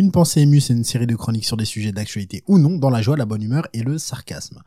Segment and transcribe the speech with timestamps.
[0.00, 2.88] Une pensée émue, c'est une série de chroniques sur des sujets d'actualité ou non, dans
[2.88, 4.62] la joie, la bonne humeur et le sarcasme.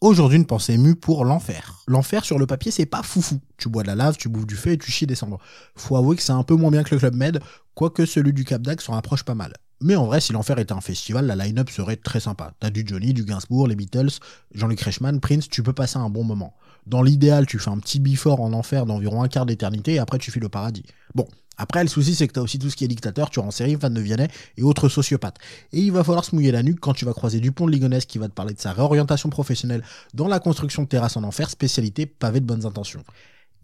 [0.00, 1.82] Aujourd'hui, une pensée émue pour l'enfer.
[1.86, 3.38] L'enfer sur le papier, c'est pas foufou.
[3.58, 5.40] Tu bois de la lave, tu bouffes du feu et tu chies des cendres.
[5.76, 7.40] Faut avouer que c'est un peu moins bien que le Club Med,
[7.74, 9.52] quoique celui du Cap d'Agde s'en rapproche pas mal.
[9.82, 12.54] Mais en vrai, si l'enfer était un festival, la line-up serait très sympa.
[12.58, 14.20] T'as du Johnny, du Gainsbourg, les Beatles,
[14.54, 16.54] Jean-Luc Reichmann, Prince, tu peux passer un bon moment.
[16.86, 20.18] Dans l'idéal, tu fais un petit before en enfer d'environ un quart d'éternité et après
[20.18, 20.84] tu files au paradis.
[21.14, 21.26] Bon,
[21.58, 23.76] après, le souci, c'est que t'as aussi tout ce qui est dictateur, tu en série,
[23.76, 25.38] fan de Vianney et autres sociopathes.
[25.72, 28.06] Et il va falloir se mouiller la nuque quand tu vas croiser Dupont de Ligonnès
[28.06, 29.82] qui va te parler de sa réorientation professionnelle
[30.14, 33.02] dans la construction de terrasses en enfer, spécialité pavé de bonnes intentions.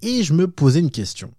[0.02, 1.30] Et je me posais une question.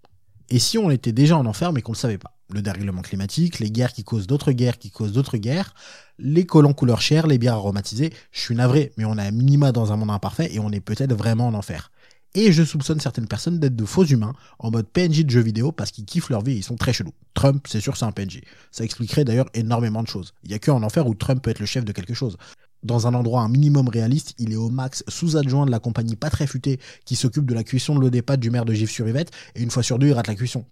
[0.50, 2.35] Et si on était déjà en enfer mais qu'on ne le savait pas?
[2.54, 5.74] Le dérèglement climatique, les guerres qui causent d'autres guerres qui causent d'autres guerres,
[6.20, 9.72] les collants couleur chair, les bières aromatisées, je suis navré, mais on est à minima
[9.72, 11.92] dans un monde imparfait et on est peut-être vraiment en enfer.
[12.36, 15.72] Et je soupçonne certaines personnes d'être de faux humains en mode PNJ de jeux vidéo
[15.72, 17.14] parce qu'ils kiffent leur vie et ils sont très chelous.
[17.34, 18.42] Trump, c'est sûr, c'est un PNJ.
[18.72, 20.34] Ça expliquerait d'ailleurs énormément de choses.
[20.44, 22.38] Il y a que en enfer où Trump peut être le chef de quelque chose.
[22.84, 26.30] Dans un endroit un minimum réaliste, il est au max sous-adjoint de la compagnie pas
[26.30, 29.32] très futée qui s'occupe de la cuisson de l'eau des pâtes du maire de Gif-sur-Yvette
[29.56, 30.66] et une fois sur deux, il rate la cuisson.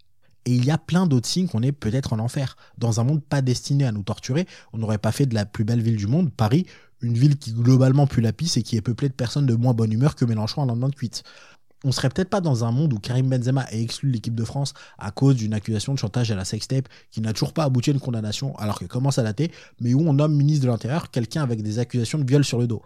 [0.45, 2.58] Et il y a plein d'autres signes qu'on est peut-être en enfer.
[2.77, 5.63] Dans un monde pas destiné à nous torturer, on n'aurait pas fait de la plus
[5.63, 6.66] belle ville du monde, Paris,
[7.02, 9.73] une ville qui globalement pue la pisse et qui est peuplée de personnes de moins
[9.73, 11.23] bonne humeur que Mélenchon en lendemain de cuite
[11.83, 14.44] on serait peut-être pas dans un monde où Karim Benzema est exclu de l'équipe de
[14.44, 17.89] France à cause d'une accusation de chantage à la sextape qui n'a toujours pas abouti
[17.89, 21.11] à une condamnation alors qu'elle commence à dater, mais où on nomme ministre de l'Intérieur
[21.11, 22.81] quelqu'un avec des accusations de viol sur le dos.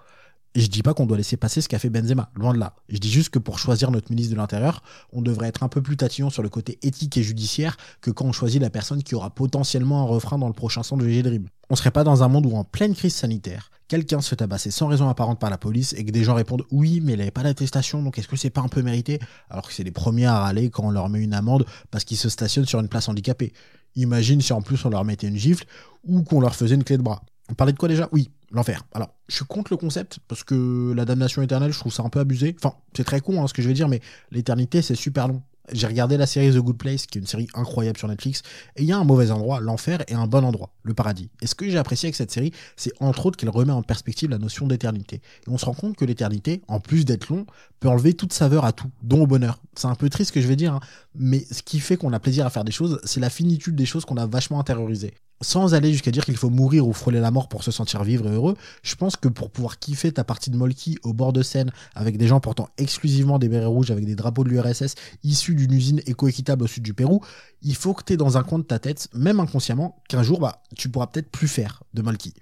[0.57, 2.73] Et je dis pas qu'on doit laisser passer ce qu'a fait Benzema, loin de là.
[2.89, 4.81] Je dis juste que pour choisir notre ministre de l'Intérieur,
[5.13, 8.25] on devrait être un peu plus tatillon sur le côté éthique et judiciaire que quand
[8.25, 11.21] on choisit la personne qui aura potentiellement un refrain dans le prochain son de VG
[11.21, 11.47] Dream.
[11.69, 14.71] On serait pas dans un monde où en pleine crise sanitaire, quelqu'un se fait tabasser
[14.71, 17.29] sans raison apparente par la police et que des gens répondent oui, mais il n'avait
[17.29, 19.19] pas d'attestation, donc est-ce que c'est pas un peu mérité?
[19.51, 22.17] Alors que c'est les premiers à râler quand on leur met une amende parce qu'ils
[22.17, 23.53] se stationnent sur une place handicapée.
[23.93, 25.65] Imagine si en plus on leur mettait une gifle
[26.03, 27.21] ou qu'on leur faisait une clé de bras.
[27.51, 28.09] On parlait de quoi déjà?
[28.11, 28.83] Oui, l'enfer.
[28.93, 32.09] Alors, je suis contre le concept parce que la damnation éternelle, je trouve ça un
[32.09, 32.55] peu abusé.
[32.57, 34.01] Enfin, c'est très con hein, ce que je vais dire, mais
[34.31, 35.41] l'éternité, c'est super long.
[35.73, 38.41] J'ai regardé la série The Good Place, qui est une série incroyable sur Netflix,
[38.77, 41.29] et il y a un mauvais endroit, l'enfer, et un bon endroit, le paradis.
[41.41, 44.29] Et ce que j'ai apprécié avec cette série, c'est entre autres qu'elle remet en perspective
[44.29, 45.17] la notion d'éternité.
[45.45, 47.45] Et on se rend compte que l'éternité, en plus d'être long,
[47.81, 49.59] peut enlever toute saveur à tout, dont au bonheur.
[49.77, 50.79] C'est un peu triste ce que je vais dire, hein,
[51.15, 53.85] mais ce qui fait qu'on a plaisir à faire des choses, c'est la finitude des
[53.85, 57.31] choses qu'on a vachement intériorisées sans aller jusqu'à dire qu'il faut mourir ou frôler la
[57.31, 60.49] mort pour se sentir vivre et heureux, je pense que pour pouvoir kiffer ta partie
[60.49, 64.05] de Molki au bord de Seine avec des gens portant exclusivement des bérets rouges avec
[64.05, 67.21] des drapeaux de l'URSS issus d'une usine éco-équitable au sud du Pérou,
[67.61, 70.39] il faut que tu aies dans un coin de ta tête, même inconsciemment, qu'un jour,
[70.39, 72.33] bah, tu pourras peut-être plus faire de Molki.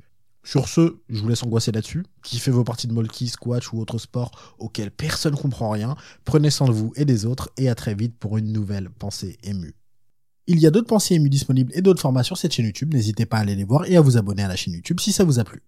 [0.45, 2.05] Sur ce, je vous laisse angoisser là-dessus.
[2.23, 5.95] Kiffez vos parties de Molki, squash ou autres sports auxquels personne comprend rien.
[6.23, 9.37] Prenez soin de vous et des autres et à très vite pour une nouvelle pensée
[9.43, 9.75] émue.
[10.45, 12.93] Il y a d'autres pensées émues disponibles et d'autres formats sur cette chaîne YouTube.
[12.93, 15.11] N'hésitez pas à aller les voir et à vous abonner à la chaîne YouTube si
[15.11, 15.63] ça vous a plu.